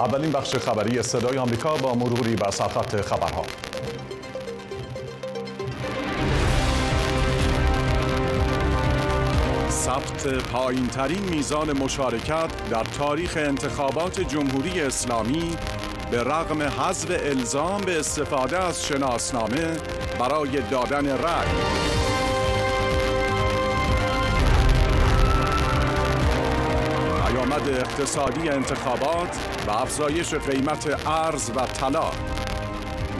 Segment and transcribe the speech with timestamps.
[0.00, 3.44] اولین بخش خبری صدای آمریکا با مروری بر سرخط خبرها.
[9.70, 15.56] ثبت پایین ترین میزان مشارکت در تاریخ انتخابات جمهوری اسلامی
[16.10, 19.76] به رغم حذف الزام به استفاده از شناسنامه
[20.18, 21.99] برای دادن رأی.
[27.40, 32.10] پیامد اقتصادی انتخابات و افزایش قیمت ارز و طلا.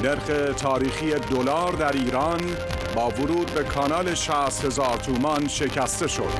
[0.02, 2.41] نرخ تاریخی دلار در ایران
[2.95, 6.30] با ورود به کانال 60 هزار تومان شکسته شد.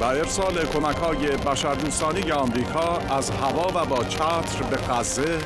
[0.00, 5.38] و ارسال کمک های بشردوستانه آمریکا از هوا و با چتر به غزه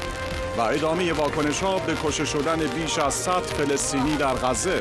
[0.59, 4.81] و ادامه واکنش ها به کشته شدن بیش از 100 فلسطینی در غزه.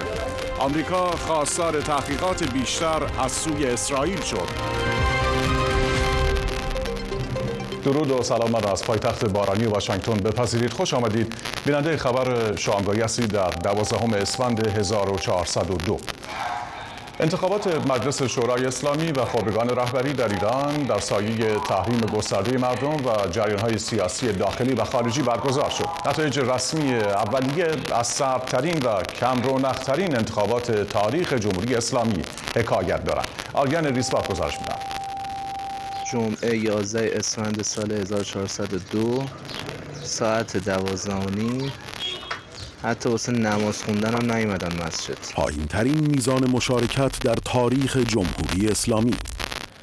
[0.64, 4.48] آمریکا خواستار تحقیقات بیشتر از سوی اسرائیل شد.
[7.84, 10.14] درود و سلام را از پایتخت بارانی واشنگتن.
[10.14, 11.34] بپذیرید خوش آمدید.
[11.66, 15.98] بیننده خبر شانگایی هستید در دوازدهم اسفند 1402
[17.20, 23.28] انتخابات مجلس شورای اسلامی و خبرگان رهبری در ایران در سایه تحریم گسترده مردم و
[23.32, 25.88] جریانهای سیاسی داخلی و خارجی برگزار شد.
[26.06, 32.22] نتایج رسمی اولیه از سردترین و کم رونقترین انتخابات تاریخ جمهوری اسلامی
[32.56, 33.28] حکایت دارند.
[33.54, 34.76] آرگن ریسباف گزارش میدن.
[36.12, 39.24] جمعه 11 اسفند سال 1402
[40.04, 41.72] ساعت دوازدهانی
[42.84, 49.16] حتی واسه نماز خوندن هم نیومدن مسجد پایین ترین میزان مشارکت در تاریخ جمهوری اسلامی.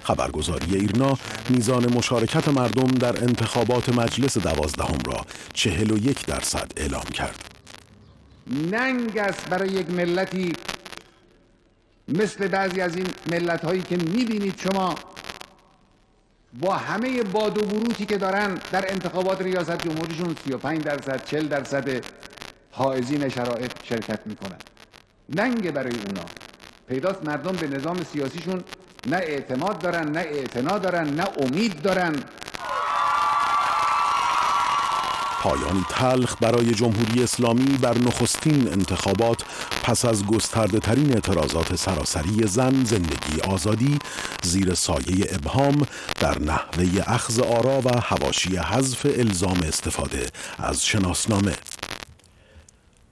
[0.02, 1.18] خبرگزاری ایرنا
[1.50, 7.44] میزان مشارکت مردم در انتخابات مجلس دوازدهم را چهل و یک درصد اعلام کرد.
[8.70, 10.52] ننگ است برای یک ملتی
[12.08, 14.94] مثل بعضی از این ملت هایی که می‌بینید شما
[16.60, 22.04] با همه باد و بروتی که دارن در انتخابات ریاست جمهوریشون 35 درصد 40 درصد
[22.70, 24.58] حائزین شرایط شرکت می‌کنن
[25.34, 26.24] ننگ برای اونا.
[26.88, 28.64] پیداست مردم به نظام سیاسیشون
[29.06, 32.24] نه اعتماد دارن نه اعتنا دارن نه امید دارن.
[35.42, 39.42] پایانی تلخ برای جمهوری اسلامی بر نخستین انتخابات
[39.82, 43.98] پس از گسترده ترین اعتراضات سراسری زن زندگی آزادی
[44.42, 45.86] زیر سایه ابهام
[46.20, 50.26] در نحوه اخذ آرا و هواشی حذف الزام استفاده
[50.58, 51.56] از شناسنامه.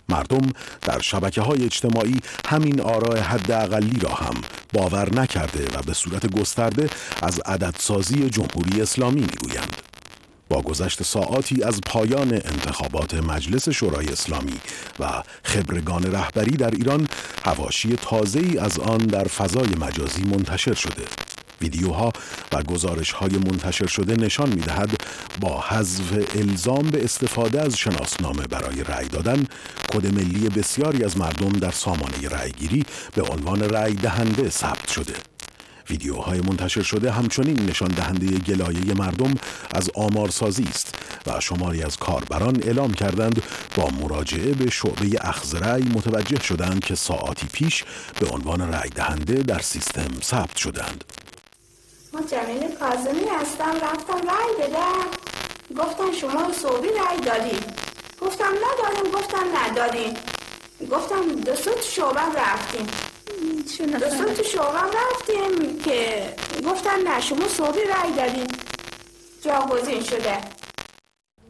[0.08, 0.52] مردم
[0.82, 4.34] در شبکه های اجتماعی همین آراء حداقلی را هم
[4.72, 6.90] باور نکرده و به صورت گسترده
[7.22, 9.82] از عددسازی جمهوری اسلامی می‌گویند.
[10.48, 14.58] با گذشت ساعاتی از پایان انتخابات مجلس شورای اسلامی
[15.00, 17.08] و خبرگان رهبری در ایران
[17.44, 21.04] هواشی تازه ای از آن در فضای مجازی منتشر شده
[21.60, 22.12] ویدیوها
[22.52, 24.90] و گزارش های منتشر شده نشان می دهد
[25.40, 29.46] با حذف الزام به استفاده از شناسنامه برای رأی دادن
[29.92, 35.14] کد ملی بسیاری از مردم در سامانه رأیگیری به عنوان رأی دهنده ثبت شده
[35.90, 39.34] ویدیوهای منتشر شده همچنین نشان دهنده گلایه مردم
[39.74, 40.94] از آمارسازی است
[41.26, 43.42] و شماری از کاربران اعلام کردند
[43.76, 47.84] با مراجعه به شعبه اخذ رأی متوجه شدند که ساعاتی پیش
[48.20, 51.04] به عنوان رأی دهنده در سیستم ثبت شدند.
[52.30, 53.74] جمیل کازمی هستم.
[53.82, 55.28] رفتم رای بدم.
[55.76, 57.58] گفتن شما صوبی رای دادی
[58.20, 60.14] گفتم ندادیم گفتم ندادیم
[60.90, 62.86] گفتم دو سوت شعبه رفتیم.
[64.00, 66.28] دو سوت شعبه رفتیم که
[66.64, 68.46] گفتن نه شما صوبی رای دادیم
[69.44, 70.38] جاگزین شده.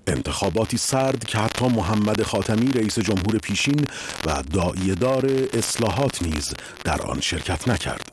[0.06, 3.84] انتخاباتی سرد که حتی محمد خاتمی رئیس جمهور پیشین
[4.26, 8.07] و داعیه دار اصلاحات نیز در آن شرکت نکرد.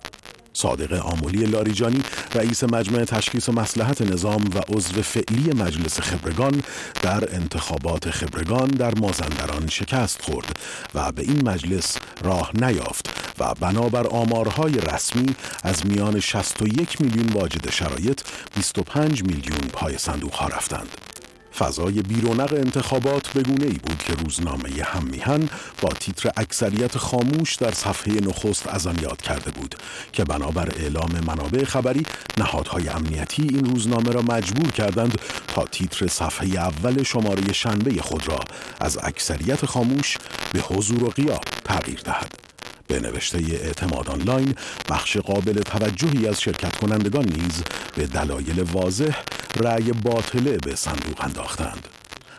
[0.56, 2.04] صادق آمولی لاریجانی
[2.36, 6.64] رئیس مجمع تشخیص مسلحت نظام و عضو فعلی مجلس خبرگان
[7.02, 10.60] در انتخابات خبرگان در مازندران شکست خورد
[10.96, 13.10] و به این مجلس راه نیافت
[13.40, 18.22] و بنابر آمارهای رسمی از میان 61 میلیون واجد شرایط
[18.56, 21.15] 25 میلیون پای صندوق ها رفتند.
[21.60, 25.50] فضای بیرونق انتخابات به گونه ای بود که روزنامه هم میهن
[25.82, 29.76] با تیتر اکثریت خاموش در صفحه نخست از آن یاد کرده بود
[30.14, 32.06] که بنابر اعلام منابع خبری
[32.38, 38.40] نهادهای امنیتی این روزنامه را مجبور کردند تا تیتر صفحه اول شماره شنبه خود را
[38.80, 40.18] از اکثریت خاموش
[40.54, 42.45] به حضور و قیاب تغییر دهد.
[42.88, 44.56] به نوشته اعتماد آنلاین
[44.90, 47.64] بخش قابل توجهی از شرکت کنندگان نیز
[47.96, 49.16] به دلایل واضح
[49.56, 51.88] رأی باطله به صندوق انداختند.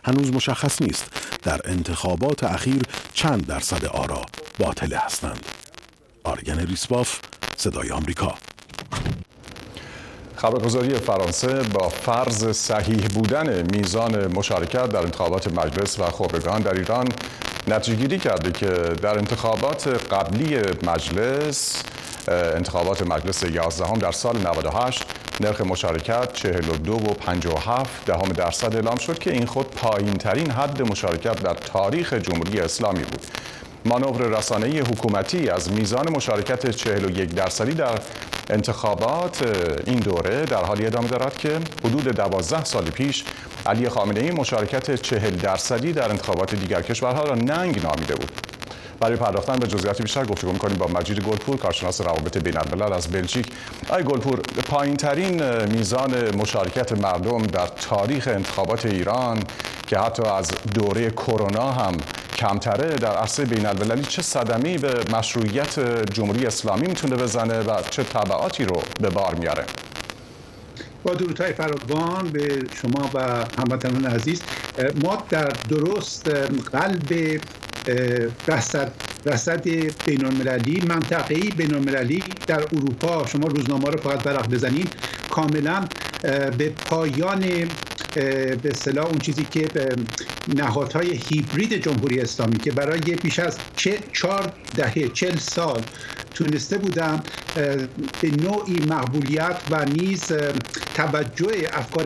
[0.05, 1.05] هنوز مشخص نیست
[1.43, 2.83] در انتخابات اخیر
[3.15, 4.27] چند درصد آرا
[4.59, 5.47] باطله هستند.
[6.25, 7.19] آرگن ریسباف
[7.57, 8.35] صدای آمریکا
[10.37, 17.09] خبرگزاری فرانسه با فرض صحیح بودن میزان مشارکت در انتخابات مجلس و خبرگان در ایران
[17.69, 18.67] نتیجه گیری کرده که
[19.03, 21.83] در انتخابات قبلی مجلس
[22.29, 25.05] انتخابات مجلس 11 در سال 98
[25.41, 30.83] نرخ مشارکت 42 و 57 دهم درصد اعلام شد که این خود پایین ترین حد
[30.83, 33.27] مشارکت در تاریخ جمهوری اسلامی بود.
[33.85, 37.99] مانور رسانه‌ای حکومتی از میزان مشارکت 41 درصدی در
[38.51, 39.43] انتخابات
[39.87, 43.25] این دوره در حالی ادامه دارد که حدود 12 سال پیش
[43.67, 48.31] علی خامنه ای مشارکت 40 درصدی در انتخابات دیگر کشورها را ننگ نامیده بود.
[49.01, 53.09] برای پرداختن به جزئیات بیشتر گفتگو می‌کنیم با مجید گلپور کارشناس روابط بین الملل از
[53.09, 53.47] بلژیک
[53.89, 59.43] آقای گلپور پایین ترین میزان مشارکت مردم در تاریخ انتخابات ایران
[59.87, 61.93] که حتی از دوره کرونا هم
[62.37, 65.81] کمتره در عرصه بین المللی چه صدمی به مشروعیت
[66.13, 69.65] جمهوری اسلامی می‌تونه بزنه و چه تبعاتی رو به بار میاره
[71.07, 73.21] با درودهای فراوان به شما و
[73.59, 74.43] هموطنان عزیز.
[75.03, 76.29] ما در درست
[76.73, 77.41] قلب
[78.49, 78.93] رصد
[79.27, 79.69] رصد
[80.07, 84.93] بین المللی منطقه‌ای بین المللی در اروپا شما روزنامه رو فقط برق بزنید
[85.31, 85.85] کاملا
[86.59, 87.41] به پایان
[88.15, 89.69] به اصطلاح اون چیزی که
[90.57, 93.59] نهادهای هیبرید جمهوری اسلامی که برای بیش از
[94.13, 95.83] چهار دهه چل سال
[96.35, 97.23] تونسته بودم
[98.21, 100.33] به نوعی مقبولیت و نیز
[100.95, 102.05] توجه افکار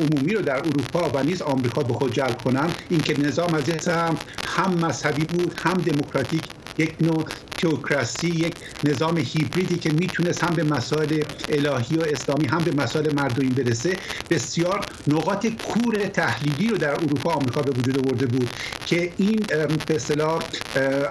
[0.00, 4.16] عمومی رو در اروپا و نیز آمریکا به خود جلب کنم اینکه نظام از هم
[4.46, 6.42] هم مذهبی بود هم دموکراتیک
[6.78, 7.24] یک نوع
[7.58, 8.54] تئوکراسی یک
[8.84, 13.96] نظام هیبریدی که می‌تونست هم به مسائل الهی و اسلامی هم به مسائل مردمی برسه
[14.30, 18.50] بسیار نقاط کور تحلیلی رو در اروپا آمریکا به وجود آورده بود
[18.86, 19.40] که این
[19.86, 20.42] به اصطلاح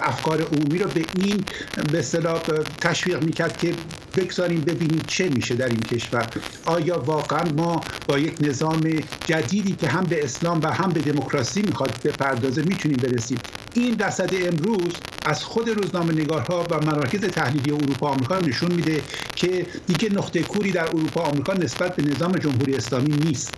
[0.02, 1.44] افکار عمومی رو به این
[1.92, 2.42] به اصطلاح
[2.80, 3.74] تشویق می‌کرد که
[4.16, 6.28] بگذاریم ببینیم چه میشه در این کشور.
[6.64, 8.80] آیا واقعا ما با یک نظام
[9.26, 13.38] جدیدی که هم به اسلام و هم به دموکراسی می‌خواد بپردازه می‌تونیم برسیم؟
[13.74, 14.92] این رصد امروز
[15.24, 19.02] از خود روزنامه نگارها و مراکز تحلیلی اروپا آمریکا نشون میده
[19.36, 23.54] که دیگه نقطه کوری در اروپا آمریکا نسبت به نظام جمهوری اسلامی نیست.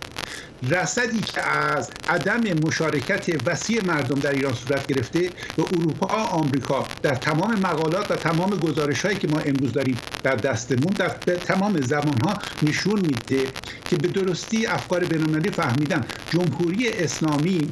[0.63, 7.15] رصدی که از عدم مشارکت وسیع مردم در ایران صورت گرفته به اروپا آمریکا در
[7.15, 12.21] تمام مقالات و تمام گزارش هایی که ما امروز داریم در دستمون در تمام زمان
[12.25, 13.47] ها نشون میده
[13.89, 17.71] که به درستی افکار بینالمللی فهمیدن جمهوری اسلامی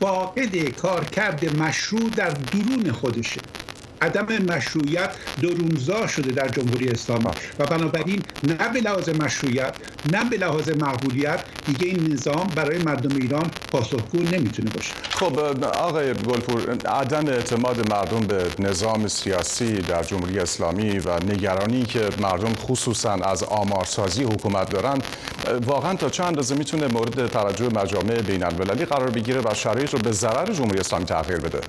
[0.00, 3.40] فاقد کارکرد مشروع در درون خودشه.
[4.04, 5.10] عدم مشروعیت
[5.42, 7.24] درونزا شده در جمهوری اسلامی
[7.58, 9.74] و بنابراین نه به لحاظ مشروعیت
[10.12, 14.92] نه به لحاظ مقبولیت دیگه این نظام برای مردم ایران پاسخگو نمی‌تونه باشه.
[15.10, 22.08] خب آقای گلپور عدم اعتماد مردم به نظام سیاسی در جمهوری اسلامی و نگرانی که
[22.20, 24.98] مردم خصوصا از آمارسازی حکومت دارن
[25.66, 29.98] واقعا تا چند اندازه می‌تونه مورد توجه مجامع بین المللی قرار بگیره و شرایط رو
[29.98, 31.60] به ضرر جمهوری اسلامی تغییر بده؟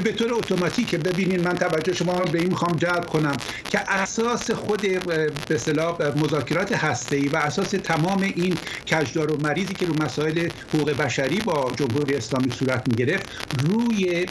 [0.00, 3.36] به طور اتوماتیک ببینید من توجه شما به این می‌خوام جلب کنم
[3.70, 8.58] که اساس خود به اصطلاح مذاکرات هسته‌ای و اساس تمام این
[8.90, 13.26] کجدار و مریضی که رو مسائل حقوق بشری با جمهوری اسلامی صورت می‌گرفت
[13.62, 14.26] روی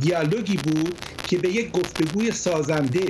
[0.00, 3.04] دیالوگی بود که به یک گفتگوی سازنده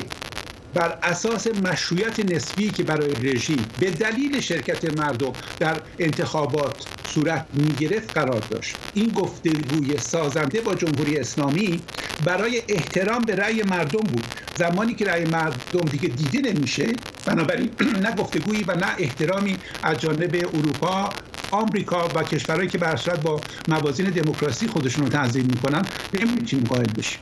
[0.74, 6.84] بر اساس مشروعیت نسبی که برای رژیم به دلیل شرکت مردم در انتخابات
[7.14, 8.76] صورت می‌گرفت قرار داشت.
[8.94, 11.82] این گفتگوی سازنده با جمهوری اسلامی
[12.24, 14.24] برای احترام به رأی مردم بود.
[14.54, 16.86] زمانی که رأی مردم دیگه دیده نمیشه
[17.26, 17.70] بنابراین
[18.04, 21.08] نه گفتگویی و نه احترامی از جانب اروپا
[21.50, 27.20] آمریکا و کشورهایی که بر با موازین دموکراسی خودشون رو تنظیم می‌کنن نمی‌تونیم قائل بشیم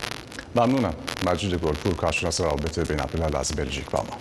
[0.54, 0.94] ممنونم.
[1.26, 4.18] مجید گلپور کارشناس رابطه بین الملل از بلژیک با ما.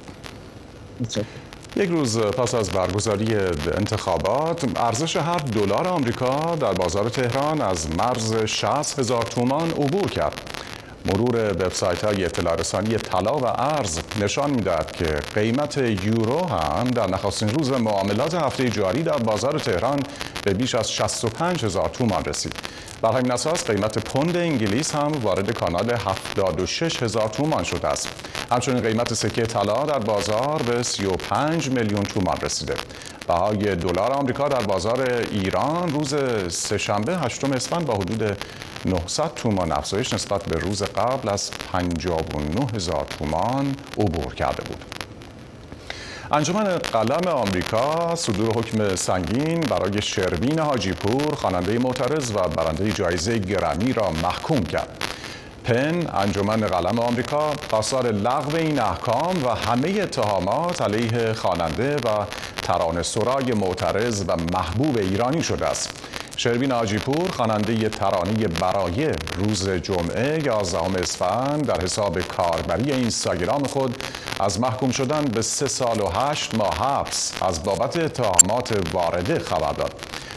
[1.77, 3.35] یک روز پس از برگزاری
[3.77, 10.41] انتخابات ارزش هر دلار آمریکا در بازار تهران از مرز 60 هزار تومان عبور کرد.
[11.05, 15.05] مرور وبسایت های اطلاع رسانی طلا و ارز نشان می‌دهد که
[15.35, 20.03] قیمت یورو هم در نخستین روز معاملات هفته جاری در بازار تهران
[20.45, 22.55] به بیش از 65 هزار تومان رسید.
[23.01, 28.09] بر همین اساس قیمت پوند انگلیس هم وارد کانال 76 هزار تومان شده است.
[28.51, 32.75] همچنین قیمت سکه طلا در بازار به 35 میلیون تومان رسیده.
[33.27, 36.15] بهای دلار آمریکا در بازار ایران روز
[36.49, 38.37] سهشنبه هشتم اسفند با حدود
[38.85, 44.94] 900 تومان افزایش نسبت به روز قبل از 59 هزار تومان عبور کرده بود.
[46.31, 53.37] انجمن قلم آمریکا صدور حکم سنگین برای شروین حاجی پور خواننده معترض و برنده جایزه
[53.37, 55.03] گرمی را محکوم کرد.
[55.63, 62.25] پن انجمن قلم آمریکا خواستار لغو این احکام و همه اتهامات علیه خواننده و
[62.61, 65.89] ترانه سرای معترض و محبوب ایرانی شده است
[66.37, 71.65] شروین آجیپور خواننده ترانه برای روز جمعه 11 اسفند.
[71.65, 74.03] در حساب کاربری اینستاگرام خود
[74.39, 79.73] از محکوم شدن به سه سال و هشت ماه حبس از بابت اتهامات وارده خبر
[79.73, 79.93] داد.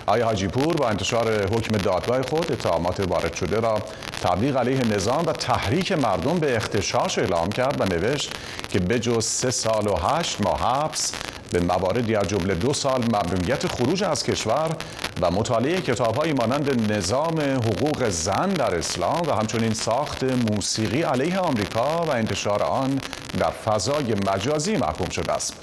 [0.07, 3.83] آقای حاجی پور با انتشار حکم دادگاه خود اتهامات وارد شده را
[4.23, 8.33] تبلیغ علیه نظام و تحریک مردم به اختشاش اعلام کرد و نوشت
[8.69, 11.13] که بجز سه سال و هشت ماه حبس
[11.53, 14.77] به مواردی از جمله دو سال ممنوعیت خروج از کشور
[15.21, 22.05] و مطالعه کتابهایی مانند نظام حقوق زن در اسلام و همچنین ساخت موسیقی علیه آمریکا
[22.05, 23.01] و انتشار آن
[23.39, 25.55] در فضای مجازی محکوم شده است.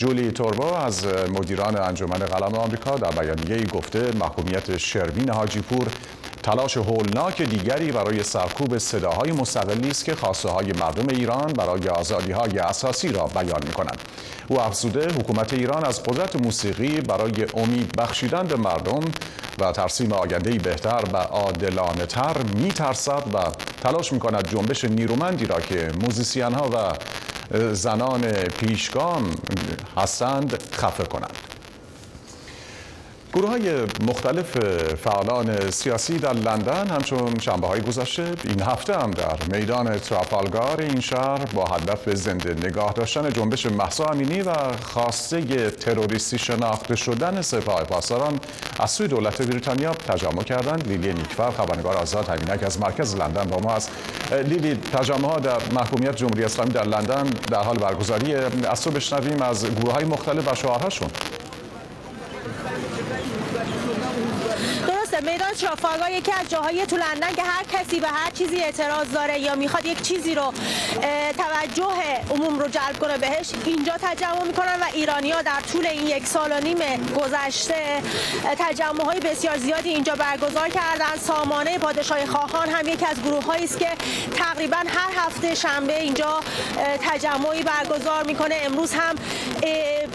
[0.00, 5.88] جولی توربو از مدیران انجمن قلم آمریکا در بیانیه گفته محکومیت شروین حاجیپور
[6.42, 12.32] تلاش هولناک دیگری برای سرکوب صداهای مستقلی است که خواسته های مردم ایران برای آزادی
[12.32, 13.98] های اساسی را بیان می کنند.
[14.48, 19.00] او افزوده حکومت ایران از قدرت موسیقی برای امید بخشیدن به مردم
[19.58, 23.38] و ترسیم آیندهی بهتر و عادلانه تر می ترسد و
[23.82, 26.76] تلاش می کند جنبش نیرومندی را که موزیسین ها و
[27.72, 29.34] زنان پیشگام
[29.96, 31.49] هستند خفه کنند.
[33.32, 34.58] گروه های مختلف
[34.94, 41.00] فعالان سیاسی در لندن همچون شنبه های گذشته این هفته هم در میدان ترافالگار این
[41.00, 47.84] شهر با هدف زنده نگاه داشتن جنبش محسا امینی و خواسته تروریستی شناخته شدن سپاه
[47.84, 48.40] پاسداران
[48.80, 50.88] از سوی دولت بریتانیا تجمع کردند.
[50.88, 53.90] لیلی نیکفر خبرنگار آزاد همینک از مرکز لندن با ما است.
[54.32, 58.34] لیلی تجمع ها در محکومیت جمهوری اسلامی در لندن در حال برگزاری
[58.70, 61.10] از تو بشنویم از گروه های مختلف و شعارهاشون.
[65.20, 69.38] میدان ترافالگار یکی از جاهای تو لندن که هر کسی به هر چیزی اعتراض داره
[69.38, 70.52] یا می‌خواد یک چیزی رو
[71.38, 71.94] توجه
[72.30, 76.52] عموم رو جلب کنه بهش اینجا تجمع می‌کنن و ایرانیا در طول این یک سال
[76.52, 76.78] و نیم
[77.14, 78.02] گذشته
[78.58, 81.16] تجمع های بسیار زیادی اینجا برگزار کردن.
[81.26, 83.88] سامانه پادشاهی خواهان هم یکی از گروه هایی است که
[84.36, 86.40] تقریبا هر هفته شنبه اینجا
[87.10, 88.56] تجمعی برگزار می‌کنه.
[88.64, 89.14] امروز هم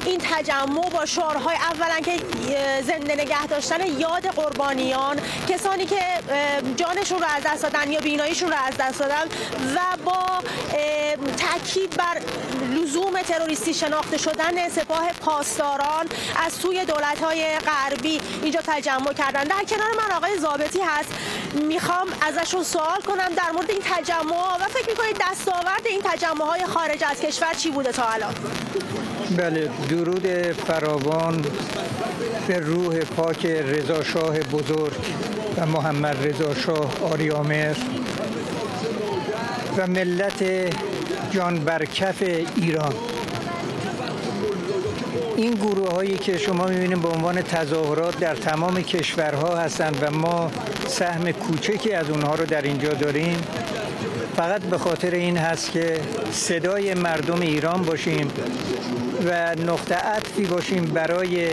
[0.05, 2.19] این تجمع با شعارهای اولا که
[2.81, 4.94] زنده نگه داشتن یاد قربانی
[5.49, 6.01] کسانی که
[6.75, 9.23] جانشون رو از دست دادن یا بیناییشون رو از دست دادن
[9.75, 10.25] و با
[11.37, 12.21] تاکید بر
[12.75, 16.05] لزوم تروریستی شناخته شدن سپاه پاسداران
[16.45, 19.43] از سوی دولت های غربی اینجا تجمع کردن.
[19.43, 21.09] در کنار من آقای زابطی هست.
[21.53, 26.65] می‌خوام ازشون سوال کنم در مورد این تجمع و فکر می‌کنید دستاورد این تجمع های
[26.65, 28.33] خارج از کشور چی بوده تا الان؟
[29.37, 30.27] بله درود
[30.67, 31.45] فراوان
[32.47, 34.84] به روح پاک رضا شاه بزرگ.
[35.57, 37.75] و محمد رضا شاه آریامر
[39.77, 40.43] و ملت
[41.31, 42.23] جان برکف
[42.55, 42.93] ایران.
[45.37, 50.51] این گروه هایی که شما می‌بینید به عنوان تظاهرات در تمام کشورها هستند و ما
[50.87, 53.37] سهم کوچکی از اونها رو در اینجا داریم.
[54.35, 55.99] فقط به خاطر این هست که
[56.31, 58.31] صدای مردم ایران باشیم
[59.25, 61.49] و نقطه عطفی باشیم برای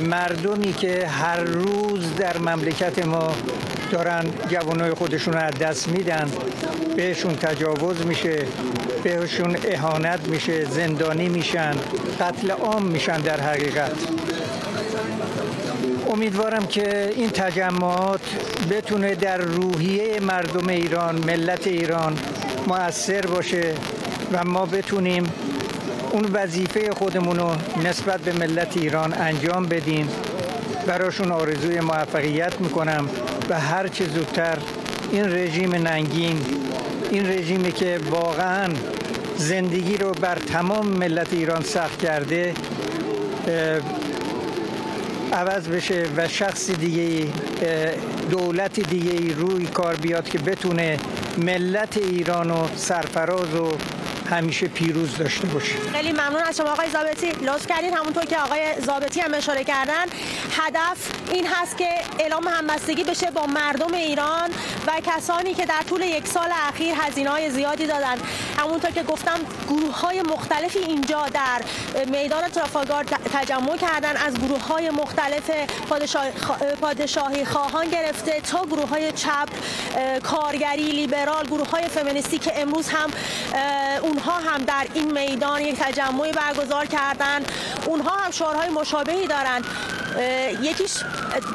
[0.00, 3.34] مردمی که هر روز در مملکت ما
[3.90, 6.30] دارن جوانای خودشون رو از دست میدن
[6.96, 8.46] بهشون تجاوز میشه
[9.04, 11.74] بهشون اهانت میشه زندانی میشن
[12.20, 13.92] قتل عام میشن در حقیقت.
[16.08, 18.20] امیدوارم که این تجمعات
[18.70, 22.18] بتونه در روحیه مردم ایران ملت ایران
[22.66, 23.74] مؤثر باشه
[24.32, 25.32] و ما بتونیم
[26.12, 27.50] اون وظیفه خودمون رو
[27.84, 30.08] نسبت به ملت ایران انجام بدیم.
[30.86, 33.08] براشون آرزوی موفقیت می‌کنم
[33.50, 34.58] و هر چه زودتر
[35.12, 36.40] این رژیم ننگین
[37.10, 38.68] این رژیمی که واقعا
[39.36, 42.54] زندگی رو بر تمام ملت ایران سخت کرده
[45.38, 47.32] عوض بشه و شخص دیگه
[48.30, 50.98] دولت دیگه روی کار بیاد که بتونه
[51.38, 53.76] ملت ایران و سرفراز و
[54.30, 55.74] همیشه پیروز داشته باشه.
[55.92, 60.04] خیلی ممنون از شما آقای زابطی لطف کردین همونطور که آقای زابطی هم اشاره کردن
[60.52, 64.50] هدف این هست که اعلام همبستگی بشه با مردم ایران
[64.86, 68.16] و کسانی که در طول یک سال اخیر هزینه های زیادی دادن
[68.58, 71.62] همونطور که گفتم گروه های مختلفی اینجا در
[72.06, 75.50] میدان ترافالگار تجمع کردن از گروه های مختلف
[76.80, 79.48] پادشاهی خواهان گرفته تا گروه های چپ
[80.22, 83.10] کارگری لیبرال گروه های فمینیستی که امروز هم
[84.02, 87.44] اونها هم در این میدان یک تجمعی برگزار کردن.
[87.86, 89.64] اونها هم شعارهای مشابهی دارند.
[90.62, 90.92] یکیش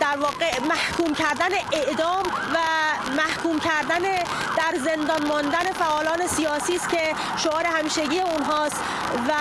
[0.01, 2.57] در واقع محکوم کردن اعدام و
[3.17, 4.03] محکوم کردن
[4.57, 8.75] در زندان ماندن فعالان سیاسی است که شعار همیشگی اونهاست
[9.29, 9.33] و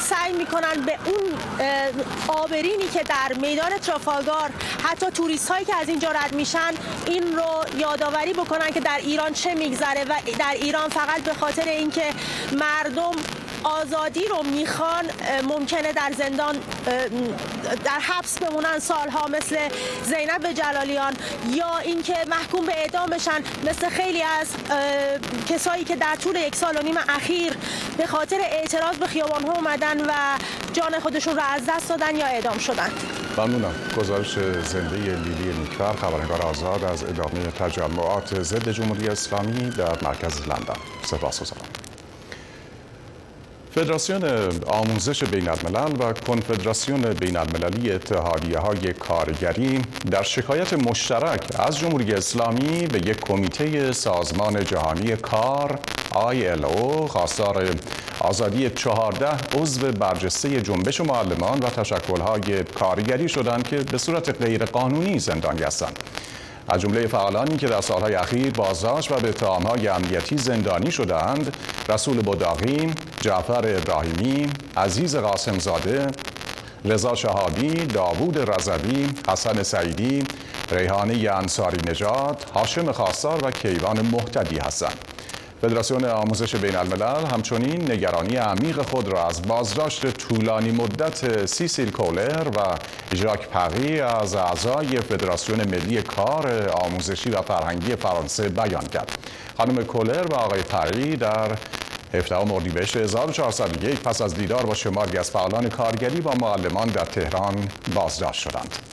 [0.00, 1.38] سعی می‌کنن به اون
[2.28, 4.50] آبرینی که در میدان ترافالگار
[4.84, 6.70] حتی توریست هایی که از اینجا رد میشن
[7.06, 11.68] این رو یادآوری بکنن که در ایران چه میگذره و در ایران فقط به خاطر
[11.68, 12.14] اینکه
[12.52, 13.12] مردم
[13.64, 15.04] آزادی رو می‌خوان
[15.48, 16.56] ممکنه در زندان
[17.84, 19.56] در حبس بمونن سالها مثل
[20.04, 21.14] زینب جلالیان
[21.50, 24.46] یا اینکه محکوم به اعدام بشن مثل خیلی از
[25.48, 27.52] کسایی که در طول یک سال و نیم اخیر
[27.98, 30.12] به خاطر اعتراض به خیابان ها اومدن و
[30.72, 32.90] جان خودشون رو از دست دادن یا اعدام شدن.
[33.38, 33.74] ممنونم.
[33.96, 40.76] گزارش زنده لیلی نیکبر خبرنگار آزاد از ادامه تجمعات ضد جمهوری اسلامی در مرکز لندن.
[41.04, 41.77] سپاس گذارم
[43.74, 44.24] فدراسیون
[44.66, 52.14] آموزش بین الملل و کنفدراسیون بین المللی اتحادیه های کارگری در شکایت مشترک از جمهوری
[52.14, 55.78] اسلامی به یک کمیته سازمان جهانی کار
[56.12, 57.68] ILO خواستار
[58.20, 65.62] آزادی 14 عضو برجسته جنبش معلمان و تشکلهای کارگری شدند که به صورت غیرقانونی زندانی
[65.62, 65.98] هستند.
[66.70, 71.56] از جمله فعالانی که در سالهای اخیر بازداشت و به اتهامهای امنیتی زندانی شدند
[71.88, 76.06] رسول بوداقی، جعفر ابراهیمی، عزیز قاسمزاده،
[76.84, 80.24] رضا شهادی، داوود رضوی، حسن سعیدی،
[80.70, 84.98] ریحانه انصاری نژاد، هاشم خواستار و کیوان محتدی هستند.
[85.62, 92.48] فدراسیون آموزش بین الملل همچنین نگرانی عمیق خود را از بازداشت طولانی مدت سیسیل کولر
[92.48, 92.76] و
[93.16, 99.18] ژاک پقی از اعضای فدراسیون ملی کار آموزشی و فرهنگی فرانسه بیان کرد.
[99.56, 101.56] خانم کولر و آقای پقی در
[102.14, 107.68] 17 اردیبهشت 1401 پس از دیدار با شماری از فعالان کارگری با معلمان در تهران
[107.94, 108.87] بازداشت شدند.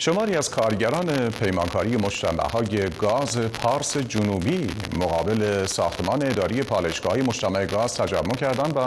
[0.00, 7.94] شماری از کارگران پیمانکاری مجتمع های گاز پارس جنوبی مقابل ساختمان اداری پالشگاه مجتمع گاز
[7.94, 8.80] تجمع کردند و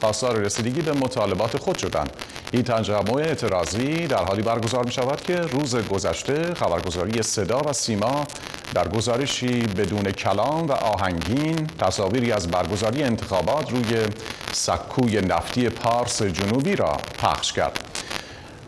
[0.00, 2.10] خواستار رسیدگی به مطالبات خود شدند.
[2.52, 8.26] این تجمع اعتراضی در حالی برگزار می شود که روز گذشته خبرگزاری صدا و سیما
[8.74, 14.06] در گزارشی بدون کلام و آهنگین تصاویری از برگزاری انتخابات روی
[14.52, 18.01] سکوی نفتی پارس جنوبی را پخش کرد.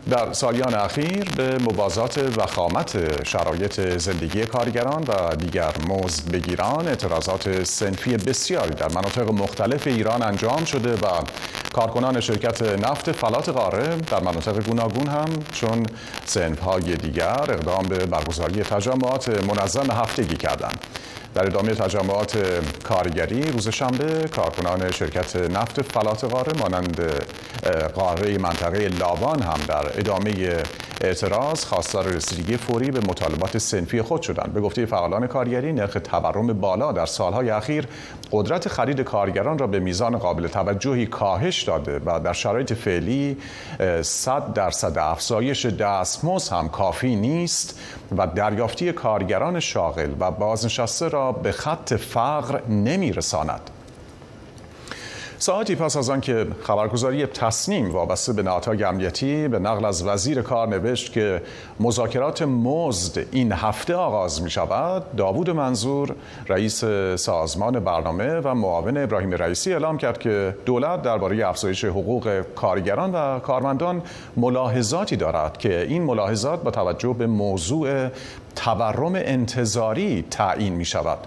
[0.09, 8.17] در سالیان اخیر به موازات وخامت شرایط زندگی کارگران و دیگر مزد بگیران اعتراضات سنفی
[8.17, 11.21] بسیاری در مناطق مختلف ایران انجام شده و
[11.75, 15.85] کارکنان شرکت نفت فلات قاره در مناطق گوناگون هم چون
[16.25, 20.79] سنفهای دیگر اقدام به برگزاری تجمعات منظم هفتگی کردند.
[21.33, 22.37] در ادامه تجمعات
[22.83, 27.01] کارگری روز شنبه کارکنان شرکت نفت فلات قاره مانند
[27.95, 30.63] قاره منطقه لاوان هم در ادامه
[31.05, 36.53] اعتراض خواستار رسیدگی فوری به مطالبات سنفی خود شدند به گفته فعالان کارگری نرخ تورم
[36.53, 37.87] بالا در سالهای اخیر
[38.31, 43.37] قدرت خرید کارگران را به میزان قابل توجهی کاهش داده و در شرایط فعلی
[44.01, 47.79] 100 درصد افزایش دستمزد هم کافی نیست
[48.17, 53.71] و دریافتی کارگران شاغل و بازنشسته را به خط فقر نمیرساند.
[55.39, 60.67] ساعتی پس از آنکه خبرگزاری تصنیم وابسته به نهادهای امنیتی به نقل از وزیر کار
[60.67, 61.41] نوشت که
[61.79, 66.15] مذاکرات مزد این هفته آغاز می شود داوود منظور
[66.47, 73.11] رئیس سازمان برنامه و معاون ابراهیم رئیسی اعلام کرد که دولت درباره افزایش حقوق کارگران
[73.11, 74.01] و کارمندان
[74.37, 78.07] ملاحظاتی دارد که این ملاحظات با توجه به موضوع
[78.55, 81.17] تورم انتظاری تعیین می شود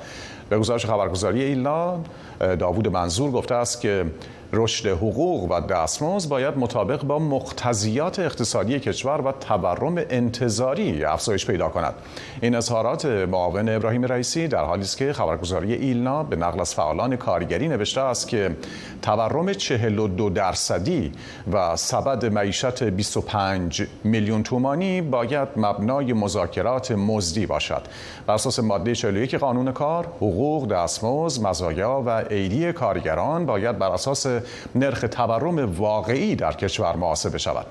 [0.50, 2.04] به گزارش خبرگزاری ایلان
[2.38, 4.04] داوود منظور گفته است که
[4.52, 11.68] رشد حقوق و دستمزد باید مطابق با مقتضیات اقتصادی کشور و تورم انتظاری افزایش پیدا
[11.68, 11.94] کند.
[12.40, 17.16] این اظهارات معاون ابراهیم رئیسی در حالی است که خبرگزاری ایلنا به نقل از فعالان
[17.16, 18.56] کارگری نوشته است که
[19.02, 21.12] تورم 42 درصدی
[21.52, 27.82] و سبد معیشت 25 میلیون تومانی باید مبنای مذاکرات مزدی باشد.
[28.26, 34.26] بر اساس ماده 41 قانون کار حقوق دستمزد مزایا و عیدی کارگران باید بر اساس
[34.74, 37.66] نرخ تورم واقعی در کشور محاسبه شود.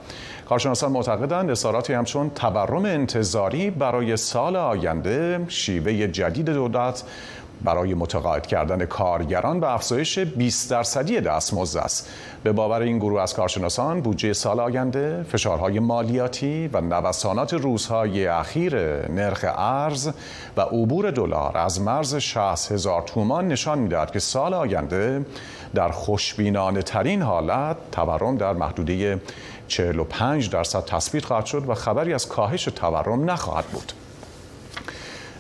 [0.49, 7.03] کارشناسان معتقدند اظهاراتی همچون تورم انتظاری برای سال آینده شیوه جدید دولت
[7.63, 12.10] برای متقاعد کردن کارگران به افزایش 20 درصدی دستمزد است.
[12.43, 18.76] به باور این گروه از کارشناسان بودجه سال آینده فشارهای مالیاتی و نوسانات روزهای اخیر
[19.12, 20.10] نرخ ارز
[20.58, 25.26] و عبور دلار از مرز 60 هزار تومان نشان می‌دهد که سال آینده
[25.76, 29.22] در خوشبینانه ترین حالت تورم در محدوده
[29.67, 33.93] 45 درصد تثبیت خواهد شد و خبری از کاهش تورم نخواهد بود.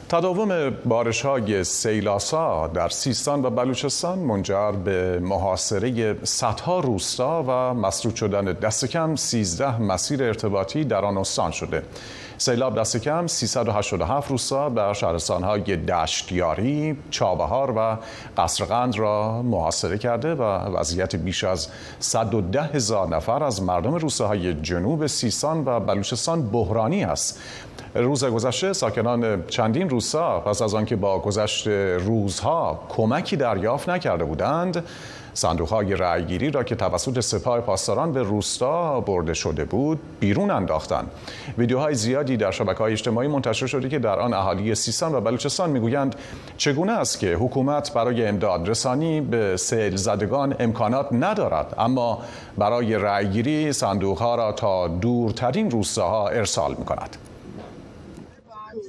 [0.09, 8.15] تداوم بارش های سیلاسا در سیستان و بلوچستان منجر به محاصره صدها روستا و مسدود
[8.15, 11.83] شدن دست کم 13 مسیر ارتباطی در آن استان شده.
[12.39, 14.93] سیلاب دست کم 387 روستا در
[15.43, 17.97] های دشتیاری، چابهار و
[18.37, 21.67] قصرقند را محاصره کرده و وضعیت بیش از
[21.99, 27.39] 110 هزار نفر از مردم روستاهای جنوب سیستان و بلوچستان بحرانی است.
[27.95, 34.83] روز گذشته ساکنان چندین روستا پس از آنکه با گذشت روزها کمکی دریافت نکرده بودند
[35.37, 41.11] صندوق های رأیگیری را که توسط سپاه پاسداران به روستا برده شده بود بیرون انداختند
[41.57, 45.69] ویدیوهای زیادی در شبکه های اجتماعی منتشر شده که در آن اهالی سیستان و بلوچستان
[45.69, 46.15] می‌گویند
[46.57, 52.19] چگونه است که حکومت برای امداد رسانی به سیل زدگان امکانات ندارد اما
[52.57, 57.26] برای رأیگیری صندوق ها را تا دورترین روستاها ارسال می کند.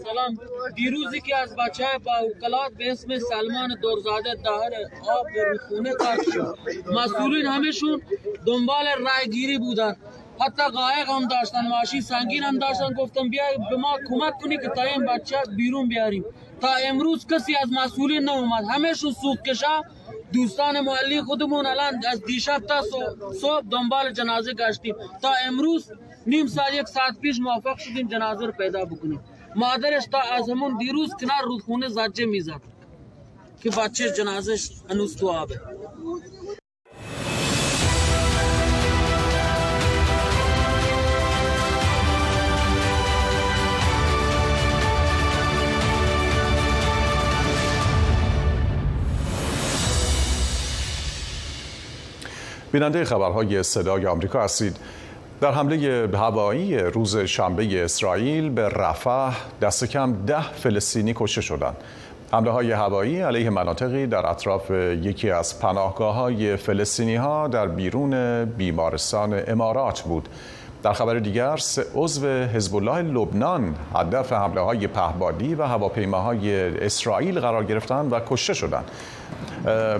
[0.08, 0.38] سلام.
[0.74, 4.72] دیروزی که از بچه با اوکلات به اسم سلمان دورزاده دهر
[5.18, 5.92] آب به رودخونه
[6.32, 6.58] شد
[6.92, 8.02] مسئولین همشون
[8.46, 9.96] دنبال رای گیری بودن.
[10.40, 14.68] حتی قایق هم داشتن ماشین سنگین هم داشتن، گفتم بیا به ما کمک کنی که
[14.68, 16.24] تا این بچه بیرون بیاریم.
[16.60, 19.82] تا امروز کسی از مسئولین نه اومد همشون سوخت کشا،
[20.32, 22.82] دوستان محلی خودمون الان از دیشب تا
[23.40, 24.94] صبح دنبال جنازه گشتیم.
[25.22, 25.92] تا امروز
[26.26, 29.20] نیم ساعت، یک ساعت پیش موفق شدیم جنازه رو پیدا بکنیم.
[29.56, 32.60] مادرش تا از همون دیروز کنار رودخونه زجه می‌زد.
[33.60, 35.60] که بچه جنازش هنوز تو آبه.
[52.72, 54.76] بیننده خبرهای صدای آمریکا هستید.
[55.40, 61.76] در حمله هوایی روز شنبه اسرائیل به رفح دست کم ده فلسطینی کشته شدند.
[62.32, 68.44] حمله های هوایی علیه مناطقی در اطراف یکی از پناهگاه های فلسطینی ها در بیرون
[68.44, 70.28] بیمارستان امارات بود.
[70.82, 77.40] در خبر دیگر سه عضو حزب الله لبنان هدف حمله های پهبادی و هواپیماهای اسرائیل
[77.40, 78.90] قرار گرفتند و کشته شدند.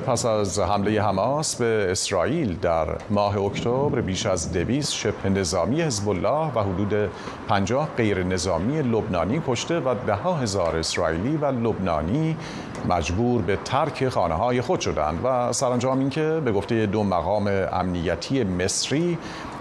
[0.07, 6.09] پس از حمله حماس به اسرائیل در ماه اکتبر بیش از دویست شبه نظامی حزب
[6.09, 7.11] الله و حدود
[7.49, 12.37] پنجاه غیر نظامی لبنانی کشته و ده هزار اسرائیلی و لبنانی
[12.89, 18.45] مجبور به ترک خانه های خود شدند و سرانجام اینکه به گفته دو مقام امنیتی
[18.45, 19.19] مصری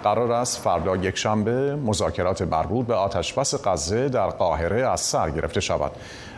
[0.07, 5.59] قرار است فردا یک شنبه مذاکرات مربوط به آتشبس غزه در قاهره از سر گرفته
[5.59, 5.91] شود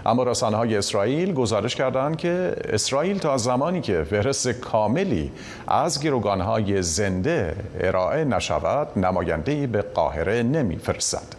[0.06, 5.32] اما رسانه های اسرائیل گزارش کردند که اسرائیل تا زمانی که فهرست کاملی
[5.68, 11.39] از گروگان های زنده ارائه نشود نماینده به قاهره نمیفرستد.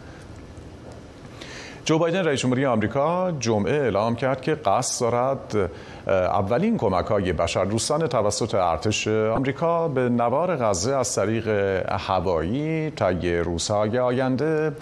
[1.91, 5.71] جو بایدن رئیس جمهوری آمریکا جمعه اعلام کرد که قصد دارد
[6.07, 11.49] اولین کمک های بشردوستان توسط ارتش آمریکا به نوار غزه از طریق
[11.89, 14.73] هوایی طی روزهای آینده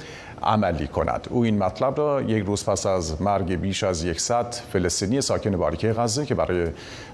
[0.42, 1.27] عملی کند.
[1.31, 5.92] او این مطلب را یک روز پس از مرگ بیش از یکصد فلسطینی ساکن باریکه
[5.92, 6.66] غزه که برای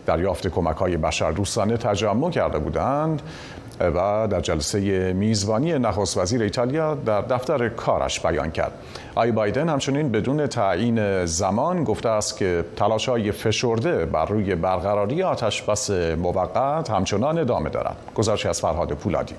[0.07, 3.23] دریافت کمک های بشردوستانه تجمع کرده بودند
[3.81, 8.73] و در جلسه میزبانی نخست وزیر ایتالیا در دفتر کارش بیان کرد.
[9.15, 15.23] آی بایدن همچنین بدون تعیین زمان گفته است که تلاش های فشرده بر روی برقراری
[15.23, 17.97] آتش بس موقت همچنان ادامه دارد.
[18.15, 19.35] گزارشی از فرهاد پولادی.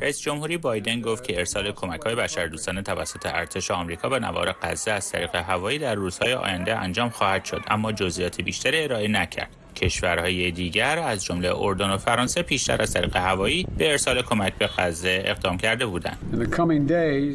[0.00, 4.90] رئیس جمهوری بایدن گفت که ارسال کمک های بشردوستانه توسط ارتش آمریکا به نوار غزه
[4.90, 9.48] از طریق هوایی در روزهای آینده انجام خواهد شد اما جزئیات بیشتری ارائه نکرد.
[9.76, 14.66] کشورهای دیگر از جمله اردن و فرانسه پیشتر از طریق هوایی به ارسال کمک به
[14.66, 16.18] غزه اقدام کرده بودند.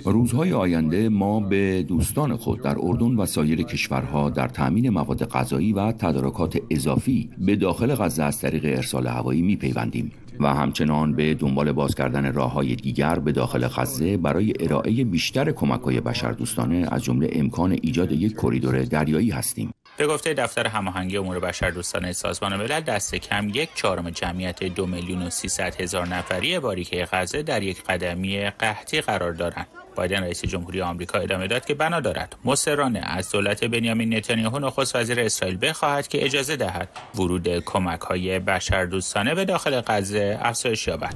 [0.06, 5.74] روزهای آینده ما به دوستان خود در اردن و سایر کشورها در تامین مواد غذایی
[5.74, 10.12] و تدارکات اضافی به داخل غزه از طریق ارسال هوایی میپیوندیم.
[10.40, 15.52] و همچنان به دنبال باز کردن راه های دیگر به داخل غزه برای ارائه بیشتر
[15.52, 19.74] کمک های بشردوستانه از جمله امکان ایجاد یک کریدور دریایی هستیم.
[19.98, 25.22] به گفته دفتر هماهنگی امور بشردوستانه سازمان ملل دست کم یک چهارم جمعیت دو میلیون
[25.22, 30.82] و سیصد هزار نفری باریکه غزه در یک قدمی قحطی قرار دارند بایدن رئیس جمهوری
[30.82, 32.36] آمریکا ادامه داد که بنا دارد.
[32.46, 38.40] مصرانه از دولت بنیامین نتانیاهو نخست وزیر اسرائیل بخواهد که اجازه دهد ورود کمک های
[38.40, 41.14] بشردوستانه به داخل غزه افزایش یابد.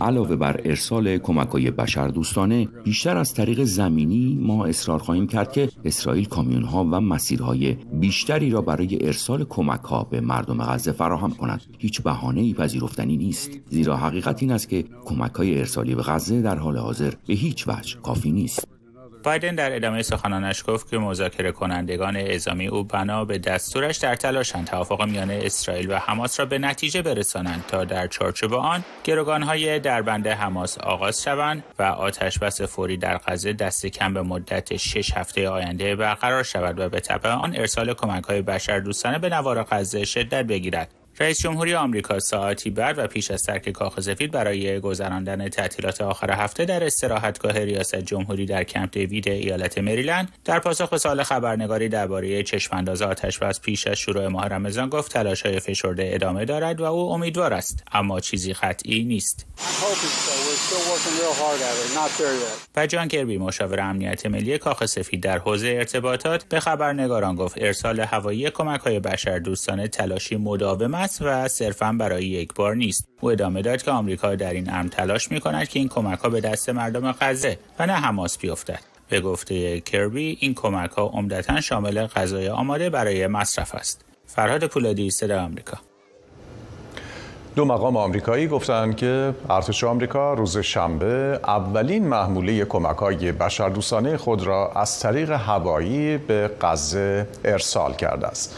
[0.00, 6.24] علاوه بر ارسال کمک‌های بشردوستانه بیشتر از طریق زمینی ما اصرار خواهیم کرد که اسرائیل
[6.24, 11.62] کامیون‌ها و مسیرهای بیشتری را برای ارسال کمک‌ها به مردم غزه فراهم کند.
[11.78, 16.76] هیچ بهانه‌ای پذیرفتنی نیست زیرا حقیقت این است که کمک‌های ارسالی به غزه در حال
[16.76, 18.68] حاضر به هیچ وجه کافی نیست.
[19.22, 24.66] بایدن در ادامه سخنانش گفت که مذاکره کنندگان اعزامی او بنا به دستورش در تلاشند
[24.66, 30.26] توافق میان اسرائیل و حماس را به نتیجه برسانند تا در چارچوب آن گروگانهای دربند
[30.26, 35.48] حماس آغاز شوند و آتش بس فوری در غزه دست کم به مدت شش هفته
[35.48, 41.03] آینده برقرار شود و به طبع آن ارسال کمک‌های بشردوستانه به نوار غزه شدت بگیرد.
[41.20, 46.30] رئیس جمهوری آمریکا ساعتی بعد و پیش از ترک کاخ سفید برای گذراندن تعطیلات آخر
[46.30, 51.88] هفته در استراحتگاه ریاست جمهوری در کمپ دیوید ایالت مریلند در پاسخ به سال خبرنگاری
[51.88, 57.12] درباره چشمانداز آتشبس پیش از شروع ماه رمضان گفت تلاش‌های فشرده ادامه دارد و او
[57.12, 59.46] امیدوار است اما چیزی قطعی نیست.
[62.76, 68.00] و جان کربی مشاور امنیت ملی کاخ سفید در حوزه ارتباطات به خبرنگاران گفت ارسال
[68.00, 73.08] هوایی کمک‌های بشردوستانه تلاشی مداوم است و صرفا برای یک بار نیست.
[73.20, 76.28] او ادامه داد که آمریکا در این امر تلاش می کند که این کمک ها
[76.28, 78.80] به دست مردم غزه و نه حماس بیفتد.
[79.08, 84.04] به گفته کربی این کمک ها عمدتا شامل غذای آماده برای مصرف است.
[84.26, 85.93] فرهاد پولادی صدا آمریکا.
[87.56, 94.70] دو مقام آمریکایی گفتند که ارتش آمریکا روز شنبه اولین محموله کمک‌های بشردوستانه خود را
[94.70, 98.56] از طریق هوایی به غزه ارسال کرده است.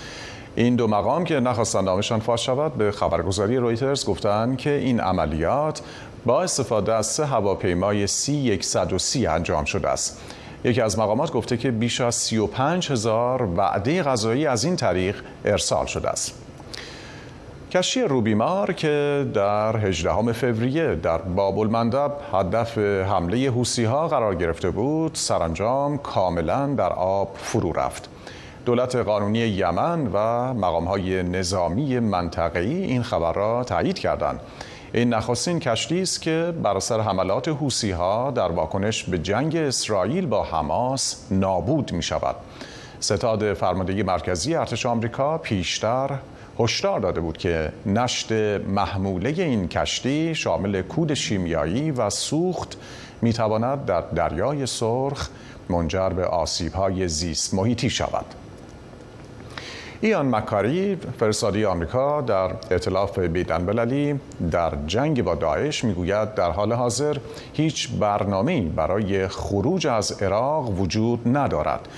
[0.54, 5.80] این دو مقام که نخواستند نامشان فاش شود به خبرگزاری رویترز گفتند که این عملیات
[6.26, 10.20] با استفاده از سه هواپیمای سی 130 انجام شده است.
[10.64, 15.86] یکی از مقامات گفته که بیش از 35 هزار وعده غذایی از این طریق ارسال
[15.86, 16.45] شده است.
[17.72, 24.70] کشتی روبیمار که در 18 فوریه در باب المندب هدف حمله حوسی ها قرار گرفته
[24.70, 28.08] بود سرانجام کاملا در آب فرو رفت.
[28.64, 34.40] دولت قانونی یمن و مقام های نظامی منطقه‌ای این خبر را تایید کردند.
[34.92, 40.26] این نخستین کشتی است که بر اثر حملات حوسی ها در واکنش به جنگ اسرائیل
[40.26, 42.36] با حماس نابود می شود
[43.00, 46.10] ستاد فرماندهی مرکزی ارتش آمریکا پیشتر
[46.60, 48.32] هشدار داده بود که نشت
[48.68, 52.76] محموله این کشتی شامل کود شیمیایی و سوخت
[53.22, 55.28] می‌تواند در دریای سرخ
[55.68, 58.24] منجر به آسیب‌های زیست محیطی شود.
[60.00, 67.16] ایان مکاری فرستادی آمریکا در اطلاف بین‌المللی در جنگ با داعش می‌گوید در حال حاضر
[67.52, 71.88] هیچ برنامه‌ای برای خروج از عراق وجود ندارد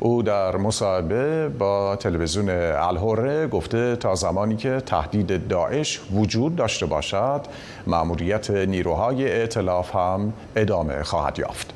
[0.00, 7.40] او در مصاحبه با تلویزیون الهوره گفته تا زمانی که تهدید داعش وجود داشته باشد
[7.86, 11.74] مأموریت نیروهای ائتلاف هم ادامه خواهد یافت.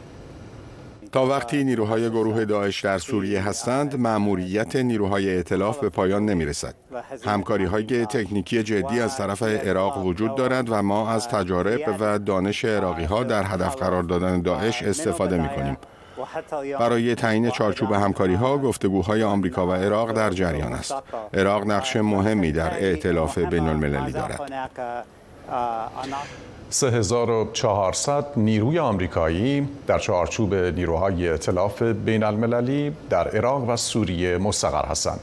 [1.12, 6.74] تا وقتی نیروهای گروه داعش در سوریه هستند مأموریت نیروهای ائتلاف به پایان نمی رسد
[7.24, 12.64] همکاری های تکنیکی جدی از طرف عراق وجود دارد و ما از تجارب و دانش
[12.64, 15.76] عراقی ها در هدف قرار دادن داعش استفاده می کنیم
[16.78, 20.94] برای تعیین چارچوب همکاری ها گفتگوهای آمریکا و عراق در جریان است.
[21.34, 24.40] عراق نقش مهمی در ائتلاف بین المللی دارد
[26.70, 35.20] 3400 نیروی آمریکایی در چارچوب نیروهای ائتلاف بین المللی در عراق و سوریه مستقر هستند.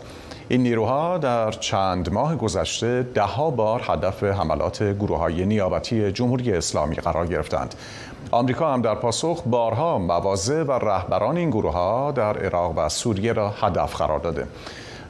[0.50, 6.96] این نیروها در چند ماه گذشته دهها بار هدف حملات گروه های نیابتی جمهوری اسلامی
[6.96, 7.76] قرار گرفتند.
[8.32, 13.34] آمریکا هم در پاسخ بارها مواضع و رهبران این گروه ها در عراق و سوریه
[13.34, 14.48] را هدف قرار داده.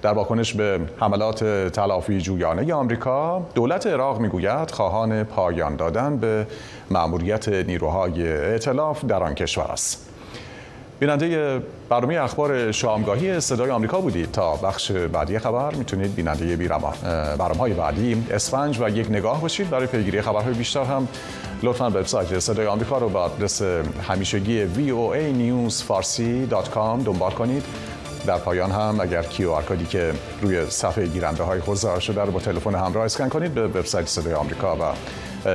[0.02, 6.48] در واکنش به حملات تلافی جویانه آمریکا دولت عراق می‌گوید خواهان پایان دادن به
[6.92, 10.09] مأموریت نیروهای ائتلاف در آن کشور است.
[11.00, 14.32] بیننده برنامه اخبار شامگاهی صدای آمریکا بودید.
[14.32, 16.56] تا بخش بعدی خبر می‌تونید بیننده
[17.38, 19.70] برنامه های بعدی اسفنج و یک نگاه باشید.
[19.70, 21.08] برای پیگیری خبرهای بیشتر هم
[21.64, 23.62] لطفا وبسایت صدای آمریکا رو با آدرس
[24.08, 27.64] همیشگی VOA News Farsi.com دنبال کنید.
[28.28, 32.32] در پایان هم اگر کیو آر کدی که روی صفحه گیرنده های خود شده رو
[32.32, 34.80] با تلفن همراه اسکن کنید به وبسایت صدای آمریکا و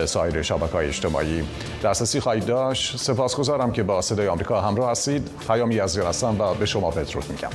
[0.06, 1.44] سایر شبکه های اجتماعی.
[1.84, 5.30] دسترسی خواهید داشت؟ سپاسگزارم که با صدای آمریکا همراه هستید.
[5.46, 7.50] پیامی از هستم و به شما بدرود میگم.